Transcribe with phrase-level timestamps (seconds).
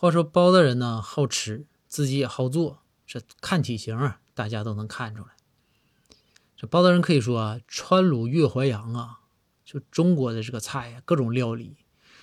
[0.00, 5.28] 话说包大人呢好吃，自己也好做，这看体型啊，大家都能看出来。
[6.56, 9.18] 这包大人可以说啊，川鲁粤淮扬啊，
[9.62, 11.76] 就中国的这个菜呀，各种料理，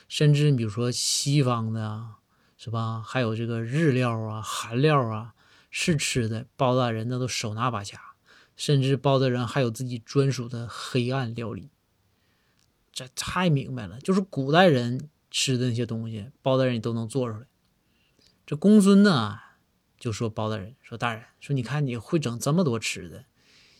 [0.07, 2.17] 甚至你比如说西方的啊，
[2.57, 3.03] 是吧？
[3.05, 5.35] 还有这个日料啊、韩料啊，
[5.69, 8.01] 是吃的，包大人那都手拿把掐。
[8.55, 11.69] 甚至包大人还有自己专属的黑暗料理，
[12.91, 17.45] 这太明白了，就是古代人吃的那些东西，包大人也都能做出来。
[18.47, 19.37] 这公孙呢
[19.99, 23.25] 就说包大人说大人说你看你会整这么多吃的，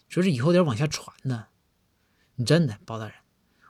[0.09, 1.47] 说是以后得往下传呢。
[2.35, 3.13] 你真的包大人，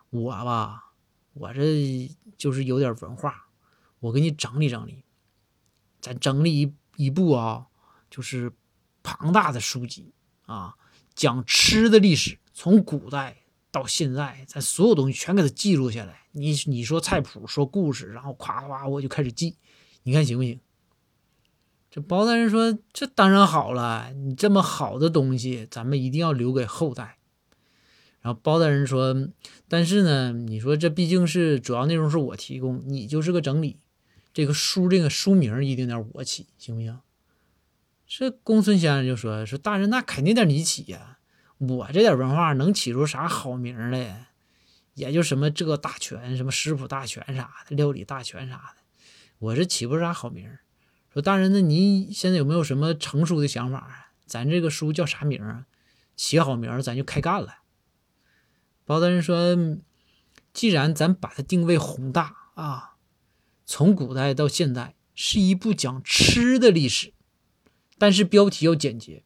[0.10, 0.94] 我吧
[1.34, 3.48] 我这就是有点文化，
[4.00, 5.04] 我给你整理整理，
[6.02, 7.68] 咱整理一一部啊，
[8.10, 8.52] 就是
[9.04, 10.16] 庞大的书籍
[10.48, 10.76] 啊。
[11.14, 13.38] 讲吃的历史，从古代
[13.70, 16.24] 到现在，咱所有东西全给它记录下来。
[16.32, 19.56] 你你说菜谱，说故事，然后夸夸我就开始记，
[20.02, 20.60] 你看行不行？
[21.90, 27.18] 这包大人说：“这当然好了，你这么好的东西，咱们一定要留给后代。”
[28.22, 29.30] 然后包大人说
[29.70, 33.80] ：“但是呢，你说这毕竟是主要内容是我提供，你就是个整理，
[34.34, 37.00] 这个书这个书名一定得我起，行不行？”
[38.06, 41.20] 这公孙先生就说：“说大人，那肯定得你起呀！
[41.58, 44.28] 我这点文化能起出啥好名来？
[44.94, 48.82] 也就什么这个大全、什么食谱大全啥的，料理大全啥的，
[49.40, 50.50] 我这起不出啥好名。
[51.18, 54.12] 说大人，那您现在有没有什么成熟的想法啊？
[54.28, 55.66] 咱这个书叫啥名啊？
[56.16, 57.62] 起好名，咱就开干了。”
[58.86, 59.58] 包大人说
[60.54, 62.98] ：“既然咱把它定位宏大啊，
[63.66, 67.16] 从古代到现代，是一部讲吃的历史。”
[67.98, 69.24] 但是标题要简洁，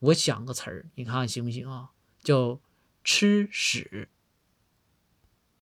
[0.00, 1.92] 我想个词儿，你看行不行啊？
[2.22, 2.60] 叫
[3.02, 4.10] “吃屎”。